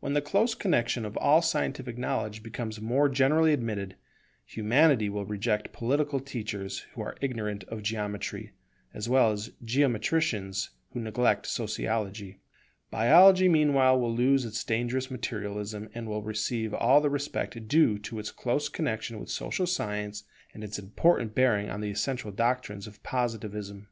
[0.00, 3.94] When the close connexion of all scientific knowledge becomes more generally admitted,
[4.44, 8.52] Humanity will reject political teachers who are ignorant of Geometry,
[8.92, 12.40] as well as geometricians who neglect Sociology.
[12.90, 18.18] Biology meanwhile will lose its dangerous materialism, and will receive all the respect due to
[18.18, 23.00] its close connexion with social science and its important bearing on the essential doctrines of
[23.04, 23.86] Positivism.